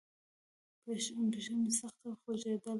[0.83, 2.69] پښه مې سخته خوږېدله.